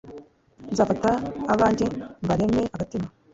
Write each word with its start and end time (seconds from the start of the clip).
nzafata 0.71 1.09
abanjye 1.53 1.85
mbareme 2.23 2.61
agatima 2.75 3.07